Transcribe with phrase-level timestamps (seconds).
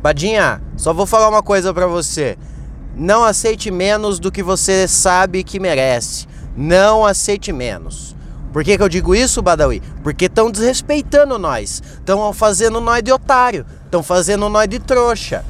[0.00, 2.38] Badinha, só vou falar uma coisa para você.
[2.94, 6.26] Não aceite menos do que você sabe que merece.
[6.56, 8.16] Não aceite menos.
[8.52, 9.82] Por que, que eu digo isso, Badawi?
[10.02, 11.82] Porque estão desrespeitando nós.
[11.98, 13.66] Estão fazendo nós de otário.
[13.84, 15.44] Estão fazendo nós de trouxa.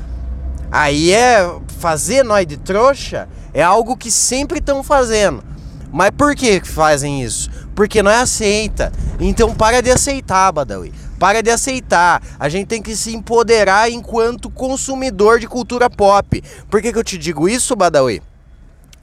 [0.71, 5.43] Aí é fazer nós de trouxa é algo que sempre estão fazendo.
[5.91, 7.51] Mas por que fazem isso?
[7.79, 8.93] Porque não é aceita.
[9.21, 10.93] Então para de aceitar, Badawi.
[11.17, 12.21] Para de aceitar.
[12.37, 16.43] A gente tem que se empoderar enquanto consumidor de cultura pop.
[16.69, 18.21] Por que, que eu te digo isso, Badawi?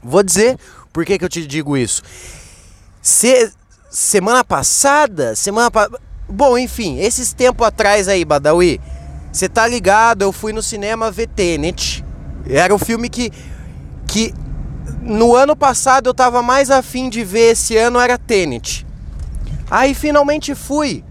[0.04, 0.59] Vou dizer
[0.91, 2.04] por que, que eu te digo isso.
[3.02, 3.49] Se,
[3.90, 5.90] semana passada, semana pa...
[6.27, 8.82] Bom, enfim, esses tempos atrás aí, Badawi,
[9.32, 10.23] você tá ligado?
[10.23, 12.04] Eu fui no cinema ver Tenet.
[12.46, 13.32] Era o filme que,
[14.05, 14.34] que
[15.05, 18.86] no ano passado eu tava mais afim de ver, esse ano era Tenet.
[19.70, 21.04] Aí finalmente fui,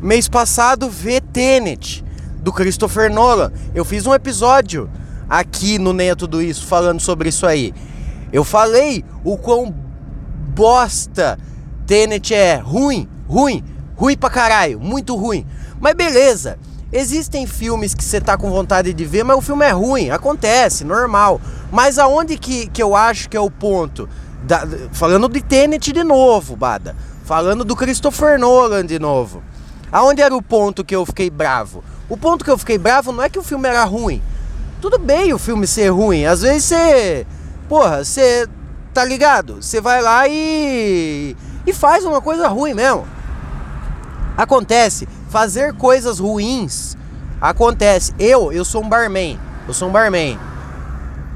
[0.00, 2.04] mês passado, ver Tenet,
[2.36, 3.50] do Christopher Nolan.
[3.74, 4.90] Eu fiz um episódio
[5.28, 7.72] aqui no Neia Tudo Isso, falando sobre isso aí.
[8.30, 9.74] Eu falei o quão
[10.54, 11.38] bosta
[11.86, 12.56] Tenet é.
[12.56, 13.64] Ruim, ruim,
[13.96, 15.46] ruim pra caralho, muito ruim.
[15.80, 16.58] Mas beleza,
[16.92, 20.84] existem filmes que você tá com vontade de ver, mas o filme é ruim, acontece,
[20.84, 21.40] normal.
[21.70, 24.08] Mas aonde que, que eu acho que é o ponto?
[24.42, 26.96] Da, falando de Tenet de novo, Bada.
[27.24, 29.42] Falando do Christopher Nolan de novo.
[29.92, 31.84] Aonde era o ponto que eu fiquei bravo?
[32.08, 34.22] O ponto que eu fiquei bravo não é que o filme era ruim.
[34.80, 36.24] Tudo bem o filme ser ruim.
[36.24, 37.26] Às vezes você.
[37.68, 38.48] Porra, você.
[38.92, 39.62] Tá ligado?
[39.62, 41.36] Você vai lá e.
[41.66, 43.06] E faz uma coisa ruim mesmo.
[44.36, 45.08] Acontece.
[45.28, 46.96] Fazer coisas ruins
[47.40, 48.12] acontece.
[48.18, 49.38] Eu, eu sou um barman.
[49.68, 50.38] Eu sou um barman.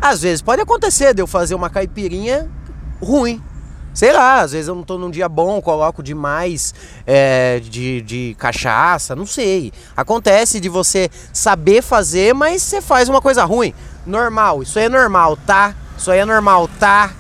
[0.05, 2.47] Às vezes pode acontecer de eu fazer uma caipirinha
[3.01, 3.43] ruim.
[3.95, 6.75] Sei lá, às vezes eu não tô num dia bom, coloco demais
[7.07, 9.73] é, de, de cachaça, não sei.
[9.97, 13.73] Acontece de você saber fazer, mas você faz uma coisa ruim.
[14.05, 15.75] Normal, isso aí é normal, tá?
[15.97, 17.11] Isso aí é normal, tá?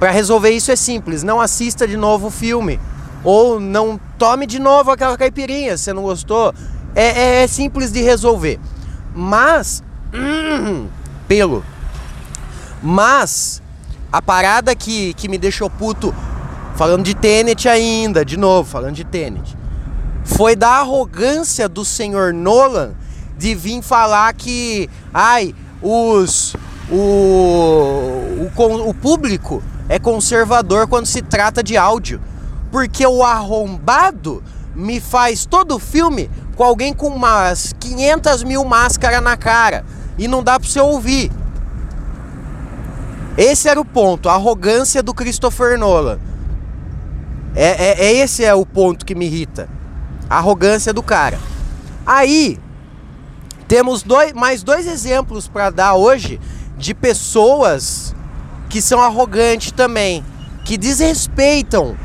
[0.00, 2.80] Para resolver isso é simples, não assista de novo o filme.
[3.22, 6.52] Ou não tome de novo aquela caipirinha, se você não gostou.
[6.92, 8.58] É, é, é simples de resolver.
[9.14, 9.80] Mas.
[10.12, 10.88] Hum,
[11.26, 11.64] pelo.
[12.82, 13.62] Mas
[14.12, 16.14] a parada que, que me deixou puto,
[16.76, 19.56] falando de Tenet ainda, de novo, falando de Tenet,
[20.24, 22.94] foi da arrogância do senhor Nolan
[23.36, 26.54] de vir falar que, ai, os.
[26.88, 32.20] O, o, o público é conservador quando se trata de áudio.
[32.70, 34.42] Porque o arrombado
[34.74, 39.84] me faz todo o filme com alguém com umas 500 mil máscaras na cara
[40.18, 41.30] e não dá pra você ouvir.
[43.36, 46.18] Esse era o ponto, a arrogância do Christopher Nolan.
[47.54, 49.68] É, é, é esse é o ponto que me irrita.
[50.28, 51.38] A arrogância do cara.
[52.06, 52.58] Aí
[53.68, 56.40] temos dois, mais dois exemplos para dar hoje
[56.78, 58.14] de pessoas
[58.68, 60.24] que são arrogantes também,
[60.64, 61.96] que desrespeitam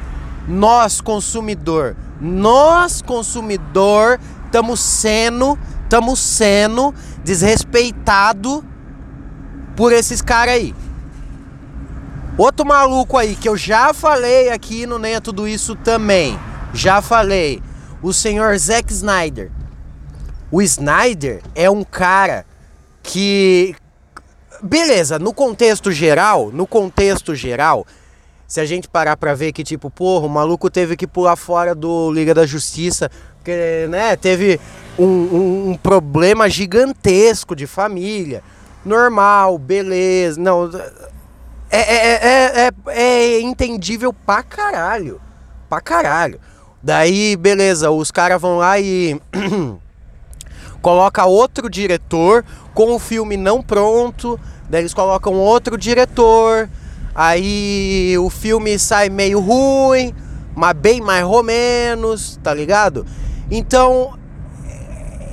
[0.47, 1.95] nós consumidor.
[2.19, 5.57] Nós consumidor estamos sendo,
[5.91, 8.63] estamos sendo desrespeitado
[9.75, 10.73] por esses caras aí.
[12.37, 16.39] Outro maluco aí que eu já falei aqui no Nem é Tudo Isso também.
[16.73, 17.61] Já falei.
[18.01, 19.51] O senhor Zack Snyder.
[20.49, 22.45] O Snyder é um cara
[23.03, 23.75] que.
[24.63, 27.85] Beleza, no contexto geral, no contexto geral,
[28.51, 31.73] se a gente parar pra ver que, tipo, porra, o maluco teve que pular fora
[31.73, 34.59] do Liga da Justiça, porque, né, teve
[34.99, 38.43] um, um, um problema gigantesco de família.
[38.83, 40.37] Normal, beleza.
[40.37, 40.69] Não,
[41.69, 45.21] é, é, é, é, entendível pra caralho.
[45.69, 46.37] Pra caralho.
[46.83, 49.17] Daí, beleza, os caras vão lá e
[50.81, 54.37] coloca outro diretor com o filme não pronto.
[54.69, 56.69] Daí eles colocam outro diretor.
[57.13, 60.13] Aí o filme sai meio ruim,
[60.55, 63.05] mas bem mais ou menos, tá ligado?
[63.49, 64.17] Então,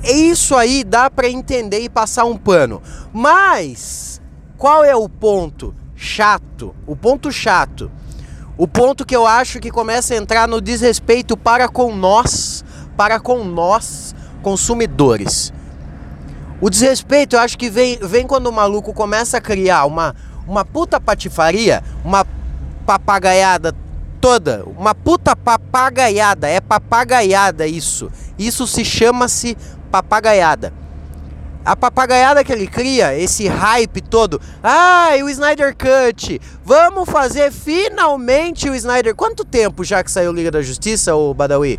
[0.02, 2.82] isso aí dá para entender e passar um pano.
[3.12, 4.20] Mas
[4.56, 5.74] qual é o ponto?
[5.98, 7.90] chato, o ponto chato,
[8.56, 12.64] o ponto que eu acho que começa a entrar no desrespeito para com nós,
[12.96, 15.52] para com nós consumidores.
[16.60, 20.14] O desrespeito eu acho que vem, vem quando o maluco começa a criar uma,
[20.48, 22.26] uma puta patifaria, uma
[22.86, 23.74] papagaiada
[24.20, 28.10] toda, uma puta papagaiada, é papagaiada isso.
[28.38, 29.56] Isso se chama-se
[29.90, 30.72] papagaiada
[31.64, 34.40] a papagaiada que ele cria, esse hype todo.
[34.62, 36.40] Ah, o Snyder Cut.
[36.64, 39.14] Vamos fazer finalmente o Snyder.
[39.14, 41.78] Quanto tempo já que saiu Liga da Justiça, o Badawi?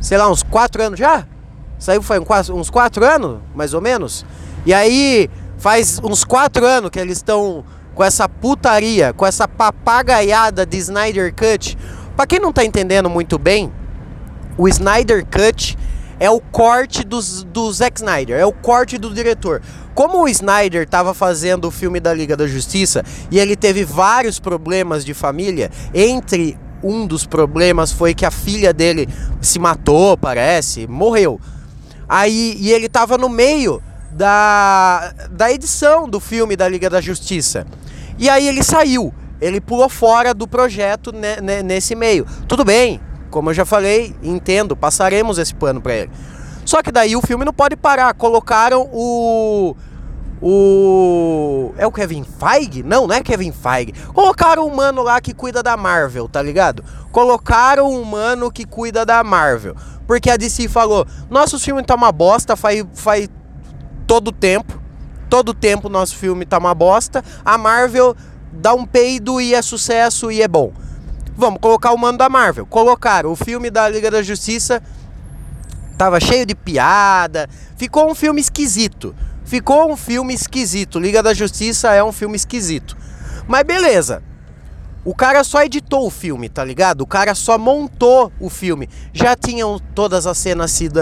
[0.00, 1.26] Sei lá, uns 4 anos já?
[1.76, 4.24] Saiu foi uns quatro anos, mais ou menos.
[4.64, 5.28] E aí
[5.58, 7.64] faz uns quatro anos que eles estão
[7.94, 11.76] com essa putaria, com essa papagaiada de Snyder Cut.
[12.16, 13.72] Pra quem não tá entendendo muito bem,
[14.56, 15.76] o Snyder Cut
[16.18, 19.62] é o corte dos, do Zack Snyder, é o corte do diretor.
[19.94, 24.38] Como o Snyder estava fazendo o filme da Liga da Justiça e ele teve vários
[24.38, 29.08] problemas de família, entre um dos problemas foi que a filha dele
[29.40, 31.40] se matou, parece, morreu.
[32.08, 37.66] Aí e ele estava no meio da, da edição do filme da Liga da Justiça.
[38.18, 41.12] E aí ele saiu, ele pulou fora do projeto
[41.64, 42.26] nesse meio.
[42.46, 46.10] Tudo bem, como eu já falei, entendo, passaremos esse pano para ele.
[46.64, 48.12] Só que daí o filme não pode parar.
[48.14, 49.74] Colocaram o.
[50.42, 51.72] O.
[51.76, 52.82] É o Kevin Feige?
[52.82, 53.92] Não, não é Kevin Feige.
[54.14, 56.84] Colocaram um mano lá que cuida da Marvel, tá ligado?
[57.12, 59.74] Colocaram um mano que cuida da Marvel.
[60.06, 63.28] Porque a DC falou: nosso filme tá uma bosta, faz, faz
[64.10, 64.82] todo tempo.
[65.28, 67.24] Todo tempo nosso filme tá uma bosta.
[67.44, 68.16] A Marvel
[68.52, 70.72] dá um peido e é sucesso e é bom.
[71.36, 72.66] Vamos colocar o mano da Marvel.
[72.66, 74.82] Colocaram o filme da Liga da Justiça.
[75.96, 77.48] Tava cheio de piada.
[77.76, 79.14] Ficou um filme esquisito.
[79.44, 80.98] Ficou um filme esquisito.
[80.98, 82.96] Liga da Justiça é um filme esquisito.
[83.46, 84.24] Mas beleza.
[85.04, 87.02] O cara só editou o filme, tá ligado?
[87.02, 88.88] O cara só montou o filme.
[89.12, 91.00] Já tinham todas as cenas sido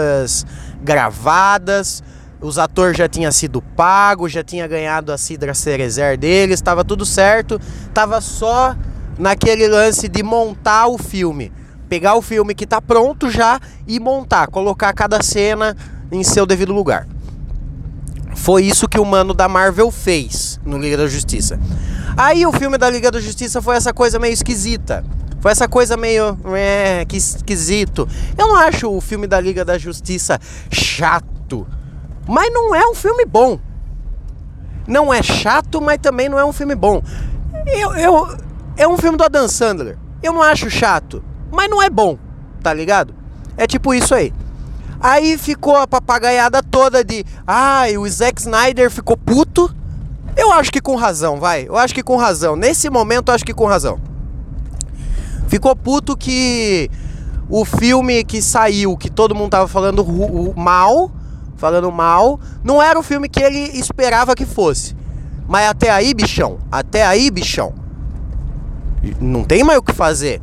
[0.83, 2.03] gravadas,
[2.41, 7.05] os atores já tinham sido pagos, já tinha ganhado a Cidra Cerezer deles, estava tudo
[7.05, 7.59] certo.
[7.93, 8.75] Tava só
[9.17, 11.51] naquele lance de montar o filme.
[11.89, 15.75] Pegar o filme que está pronto já e montar, colocar cada cena
[16.11, 17.07] em seu devido lugar.
[18.35, 21.59] Foi isso que o mano da Marvel fez no Liga da Justiça.
[22.15, 25.03] Aí o filme da Liga da Justiça foi essa coisa meio esquisita.
[25.41, 26.37] Foi essa coisa meio.
[26.55, 28.07] É, que esquisito.
[28.37, 30.39] Eu não acho o filme da Liga da Justiça
[30.71, 31.67] chato.
[32.29, 33.57] Mas não é um filme bom.
[34.87, 37.01] Não é chato, mas também não é um filme bom.
[37.65, 38.37] Eu, eu,
[38.77, 39.97] é um filme do Adam Sandler.
[40.21, 42.19] Eu não acho chato, mas não é bom,
[42.61, 43.15] tá ligado?
[43.57, 44.31] É tipo isso aí.
[44.99, 49.73] Aí ficou a papagaiada toda de, ai, ah, o Zack Snyder ficou puto.
[50.37, 51.65] Eu acho que com razão, vai.
[51.67, 52.55] Eu acho que com razão.
[52.55, 53.99] Nesse momento, eu acho que com razão.
[55.47, 56.91] Ficou puto que
[57.49, 60.05] o filme que saiu, que todo mundo tava falando
[60.55, 61.11] mal,
[61.59, 64.95] falando mal, não era o filme que ele esperava que fosse.
[65.47, 67.73] Mas até aí, bichão, até aí, bichão,
[69.19, 70.41] não tem mais o que fazer.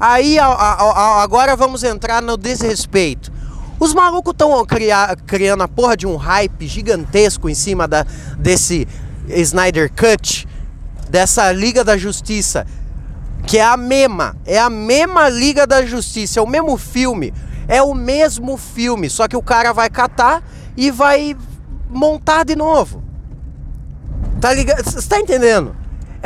[0.00, 3.30] Aí a, a, a, agora vamos entrar no desrespeito.
[3.78, 4.64] Os malucos estão
[5.26, 8.06] criando a porra de um hype gigantesco em cima da,
[8.38, 8.88] desse
[9.28, 10.48] Snyder Cut,
[11.10, 12.66] dessa Liga da Justiça,
[13.46, 17.34] que é a mesma, é a mesma Liga da Justiça, é o mesmo filme,
[17.68, 20.42] é o mesmo filme, só que o cara vai catar
[20.76, 21.36] e vai
[21.88, 23.02] montar de novo.
[24.40, 24.84] Tá ligado?
[24.84, 25.74] Você tá entendendo?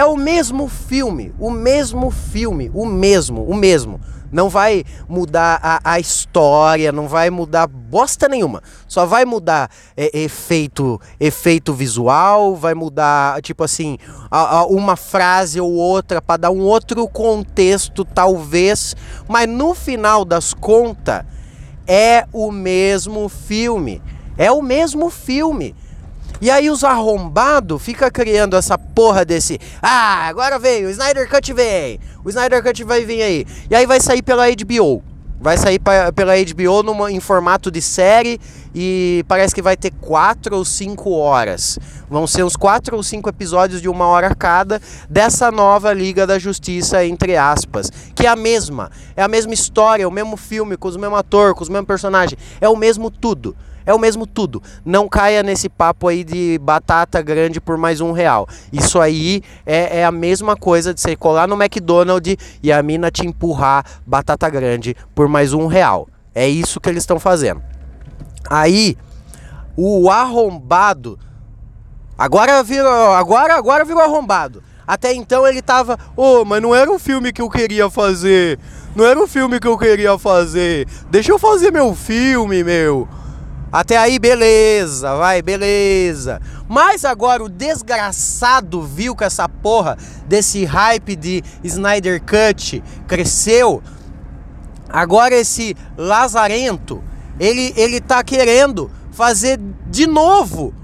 [0.00, 4.00] É o mesmo filme, o mesmo filme, o mesmo, o mesmo.
[4.32, 8.62] Não vai mudar a, a história, não vai mudar bosta nenhuma.
[8.88, 13.98] Só vai mudar é, efeito, efeito visual, vai mudar, tipo assim,
[14.30, 18.96] a, a uma frase ou outra para dar um outro contexto, talvez.
[19.28, 21.26] Mas no final das contas,
[21.86, 24.00] é o mesmo filme.
[24.38, 25.76] É o mesmo filme.
[26.40, 29.60] E aí os arrombados fica criando essa porra desse.
[29.82, 32.00] Ah, agora vem, o Snyder Cut vem.
[32.24, 33.46] O Snyder Cut vai vir aí.
[33.68, 35.02] E aí vai sair pela HBO.
[35.38, 38.38] Vai sair pra, pela HBO numa, em formato de série
[38.74, 41.78] e parece que vai ter quatro ou cinco horas.
[42.10, 46.38] Vão ser uns quatro ou cinco episódios de uma hora cada dessa nova Liga da
[46.38, 47.90] Justiça, entre aspas.
[48.14, 48.90] Que é a mesma.
[49.16, 51.86] É a mesma história, é o mesmo filme, com os mesmos atores, com os mesmos
[51.86, 52.38] personagens.
[52.60, 53.56] É o mesmo tudo.
[53.90, 54.62] É o mesmo tudo.
[54.84, 58.46] Não caia nesse papo aí de batata grande por mais um real.
[58.72, 63.10] Isso aí é, é a mesma coisa de você colar no McDonald's e a mina
[63.10, 66.06] te empurrar batata grande por mais um real.
[66.32, 67.60] É isso que eles estão fazendo.
[68.48, 68.96] Aí,
[69.76, 71.18] o arrombado.
[72.16, 73.12] Agora virou.
[73.14, 74.62] Agora, agora virou arrombado.
[74.86, 75.98] Até então ele tava.
[76.16, 78.56] Ô, oh, mas não era o filme que eu queria fazer.
[78.94, 80.86] Não era o filme que eu queria fazer.
[81.10, 83.08] Deixa eu fazer meu filme, meu.
[83.72, 86.40] Até aí, beleza, vai, beleza.
[86.68, 89.96] Mas agora o desgraçado viu que essa porra
[90.26, 93.80] desse hype de Snyder Cut cresceu.
[94.88, 97.02] Agora esse lazarento,
[97.38, 100.74] ele, ele tá querendo fazer de novo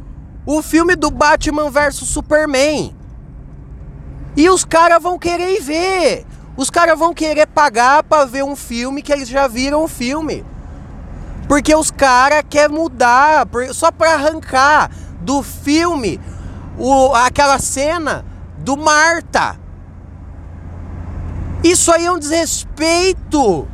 [0.47, 2.95] o filme do Batman vs Superman.
[4.37, 6.25] E os caras vão querer ver.
[6.57, 10.45] Os caras vão querer pagar para ver um filme que eles já viram o filme.
[11.49, 16.21] Porque os caras querem mudar, só pra arrancar do filme
[16.79, 18.25] o, aquela cena
[18.59, 19.59] do Marta.
[21.63, 23.67] Isso aí é um desrespeito.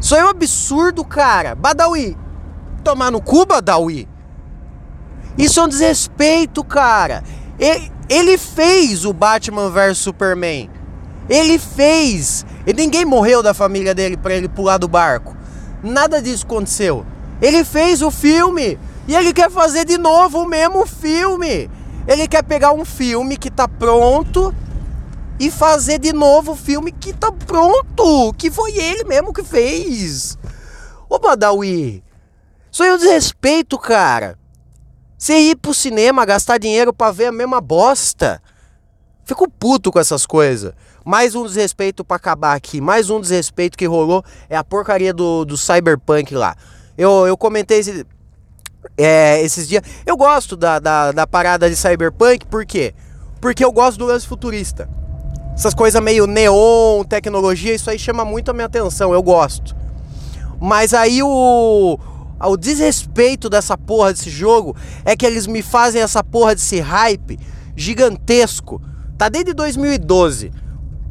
[0.00, 1.54] Isso aí é um absurdo, cara.
[1.54, 2.16] Badawi.
[2.84, 4.08] Tomar no cu, Badawi.
[5.36, 7.22] Isso é um desrespeito, cara.
[7.58, 10.70] Ele, ele fez o Batman vs Superman.
[11.28, 12.44] Ele fez.
[12.66, 15.36] E ninguém morreu da família dele para ele pular do barco.
[15.82, 17.04] Nada disso aconteceu.
[17.40, 21.70] Ele fez o filme e ele quer fazer de novo o mesmo filme.
[22.06, 24.54] Ele quer pegar um filme que tá pronto
[25.38, 30.36] e fazer de novo o filme que tá pronto, que foi ele mesmo que fez.
[31.08, 32.02] Ô Badawi,
[32.70, 34.38] isso aí é um desrespeito, cara.
[35.16, 38.42] Você ir pro cinema, gastar dinheiro pra ver a mesma bosta.
[39.28, 40.72] Fico puto com essas coisas.
[41.04, 42.80] Mais um desrespeito para acabar aqui.
[42.80, 46.56] Mais um desrespeito que rolou é a porcaria do, do Cyberpunk lá.
[46.96, 48.06] Eu, eu comentei esse,
[48.96, 49.82] é, esses dias.
[50.06, 52.94] Eu gosto da, da, da parada de Cyberpunk, por quê?
[53.38, 54.88] Porque eu gosto do lance futurista.
[55.54, 59.12] Essas coisas meio neon, tecnologia, isso aí chama muito a minha atenção.
[59.12, 59.76] Eu gosto.
[60.58, 61.98] Mas aí o,
[62.40, 67.38] o desrespeito dessa porra desse jogo é que eles me fazem essa porra desse hype
[67.76, 68.80] gigantesco.
[69.18, 70.52] Tá desde 2012.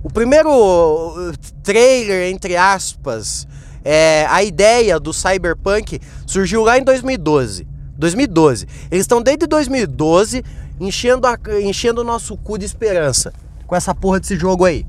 [0.01, 3.47] O primeiro uh, trailer, entre aspas,
[3.83, 7.67] é, a ideia do Cyberpunk surgiu lá em 2012.
[7.97, 8.67] 2012.
[8.89, 10.43] Eles estão desde 2012
[10.79, 13.33] enchendo, a, enchendo o nosso cu de esperança
[13.67, 14.85] com essa porra desse jogo aí.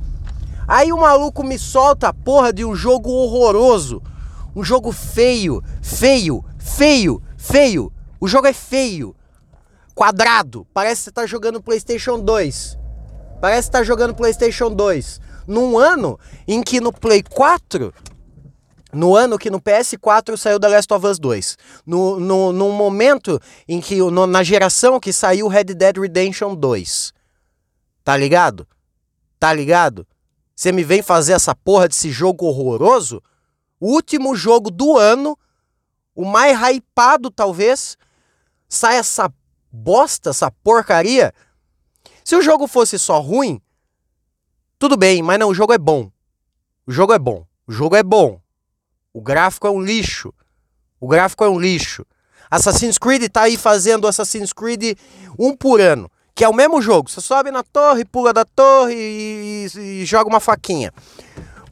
[0.67, 4.01] Aí o maluco me solta a porra de um jogo horroroso
[4.55, 7.93] um jogo feio, feio, feio, feio.
[8.21, 9.15] O jogo é feio.
[9.95, 10.67] Quadrado.
[10.75, 12.78] Parece que você tá jogando PlayStation 2.
[13.41, 15.21] Parece que tá jogando PlayStation 2.
[15.47, 17.93] Num ano em que no Play 4
[18.91, 21.59] no ano que no PS4 saiu The Last of Us 2.
[21.85, 27.13] No, no, no momento em que, no, na geração que saiu Red Dead Redemption 2.
[28.03, 28.67] Tá ligado?
[29.39, 30.07] Tá ligado?
[30.57, 33.23] Você me vem fazer essa porra desse jogo horroroso?
[33.81, 35.39] o último jogo do ano,
[36.15, 37.97] o mais hypado talvez,
[38.69, 39.33] sai essa
[39.71, 41.33] bosta, essa porcaria.
[42.29, 43.59] Se o jogo fosse só ruim,
[44.79, 46.13] tudo bem, mas não, o jogo é bom.
[46.87, 47.47] O jogo é bom.
[47.67, 48.39] O jogo é bom.
[49.15, 50.31] O gráfico é um lixo.
[51.01, 52.05] O gráfico é um lixo.
[52.51, 54.99] Assassin's Creed tá aí fazendo Assassin's Creed
[55.39, 57.09] um por ano, que é o mesmo jogo.
[57.09, 60.93] Você sobe na torre, pula da torre e, e, e joga uma faquinha.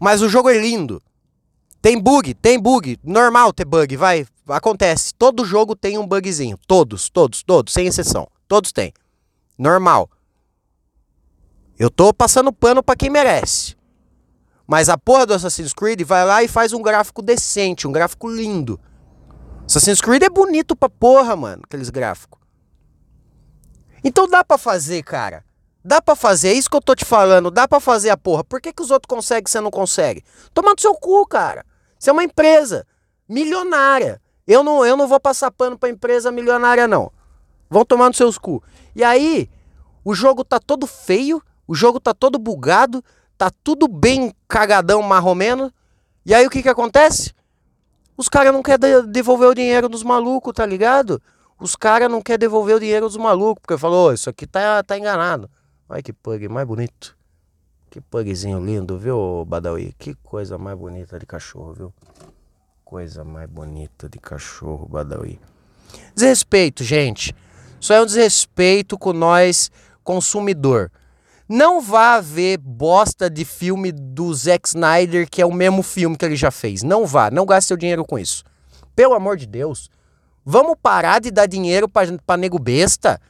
[0.01, 1.03] Mas o jogo é lindo.
[1.83, 2.99] Tem bug, tem bug.
[3.05, 4.27] Normal ter bug, vai.
[4.49, 5.13] Acontece.
[5.19, 6.59] Todo jogo tem um bugzinho.
[6.67, 8.27] Todos, todos, todos, sem exceção.
[8.49, 8.95] Todos têm.
[9.59, 10.09] Normal.
[11.79, 13.77] Eu tô passando pano para quem merece.
[14.67, 18.29] Mas a porra do Assassin's Creed vai lá e faz um gráfico decente, um gráfico
[18.29, 18.81] lindo.
[19.67, 22.41] Assassin's Creed é bonito pra porra, mano, aqueles gráficos.
[24.03, 25.45] Então dá para fazer, cara.
[25.85, 28.43] Dá para fazer, é isso que eu tô te falando, dá para fazer a porra.
[28.43, 30.25] Por que, que os outros conseguem e você não consegue?
[30.53, 31.65] Toma no seu cu, cara.
[31.99, 32.85] Você é uma empresa
[33.29, 34.21] milionária.
[34.47, 37.13] Eu não, eu não vou passar pano pra empresa milionária, não.
[37.69, 38.63] Vão tomar nos seus cu.
[38.95, 39.49] E aí,
[40.05, 43.05] o jogo tá todo feio, o jogo tá todo bugado,
[43.37, 45.73] tá tudo bem cagadão, marromeno.
[46.25, 47.33] E aí o que que acontece?
[48.17, 51.21] Os caras não querem devolver o dinheiro dos malucos, tá ligado?
[51.59, 54.83] Os caras não querem devolver o dinheiro dos malucos, porque falou, oh, isso aqui tá,
[54.83, 55.51] tá enganado.
[55.89, 57.17] Olha que pug mais bonito.
[57.91, 59.95] Que pugzinho lindo, viu, Badawi?
[59.99, 61.95] Que coisa mais bonita de cachorro, viu?
[62.85, 65.41] Coisa mais bonita de cachorro, Badawi.
[66.15, 67.35] Desrespeito, gente.
[67.81, 69.71] Isso é um desrespeito com nós,
[70.03, 70.91] consumidor.
[71.49, 76.25] Não vá ver bosta de filme do Zack Snyder, que é o mesmo filme que
[76.25, 76.83] ele já fez.
[76.83, 78.43] Não vá, não gaste seu dinheiro com isso.
[78.97, 79.89] Pelo amor de Deus.
[80.45, 83.21] Vamos parar de dar dinheiro pra, nego besta.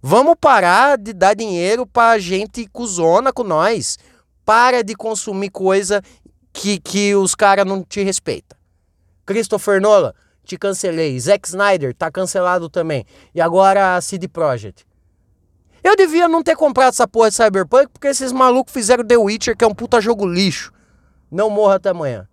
[0.00, 3.98] Vamos parar de dar dinheiro pra gente cuzona com nós.
[4.44, 6.02] Para de consumir coisa
[6.52, 8.58] que, que os caras não te respeitam.
[9.24, 10.12] Christopher Nolan,
[10.44, 11.18] te cancelei.
[11.20, 13.06] Zack Snyder, tá cancelado também.
[13.32, 14.84] E agora a CD Projekt.
[15.82, 19.56] Eu devia não ter comprado essa porra de Cyberpunk porque esses malucos fizeram The Witcher,
[19.56, 20.72] que é um puta jogo lixo.
[21.30, 22.28] Não morra até amanhã.